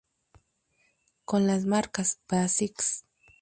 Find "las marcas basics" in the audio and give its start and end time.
1.45-3.03